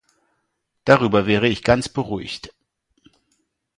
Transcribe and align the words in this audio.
Darüber 0.83 1.27
wäre 1.27 1.47
ich 1.47 1.63
ganz 1.63 1.87
beruhigt. 1.87 2.49